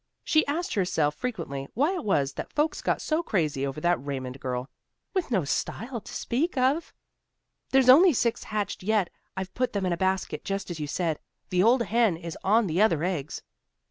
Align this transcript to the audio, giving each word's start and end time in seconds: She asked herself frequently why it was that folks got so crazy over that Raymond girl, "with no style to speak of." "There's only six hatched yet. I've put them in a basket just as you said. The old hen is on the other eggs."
She 0.23 0.47
asked 0.47 0.73
herself 0.73 1.13
frequently 1.13 1.67
why 1.75 1.93
it 1.93 2.03
was 2.03 2.33
that 2.33 2.51
folks 2.51 2.81
got 2.81 3.03
so 3.03 3.21
crazy 3.21 3.67
over 3.67 3.79
that 3.81 4.03
Raymond 4.03 4.39
girl, 4.39 4.67
"with 5.13 5.29
no 5.29 5.45
style 5.45 6.01
to 6.01 6.11
speak 6.15 6.57
of." 6.57 6.91
"There's 7.69 7.87
only 7.87 8.11
six 8.13 8.45
hatched 8.45 8.81
yet. 8.81 9.11
I've 9.37 9.53
put 9.53 9.73
them 9.73 9.85
in 9.85 9.93
a 9.93 9.97
basket 9.97 10.43
just 10.43 10.71
as 10.71 10.79
you 10.79 10.87
said. 10.87 11.19
The 11.51 11.61
old 11.61 11.83
hen 11.83 12.17
is 12.17 12.35
on 12.43 12.65
the 12.65 12.81
other 12.81 13.03
eggs." 13.03 13.43